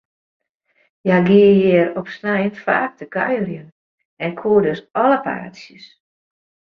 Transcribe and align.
Hja 1.03 1.17
gie 1.27 1.51
hjir 1.59 1.87
op 1.99 2.07
snein 2.15 2.53
faak 2.63 2.91
te 2.97 3.05
kuierjen, 3.15 3.67
en 4.23 4.31
koe 4.41 4.59
dus 4.67 4.81
alle 5.03 5.17
paadsjes. 5.25 5.85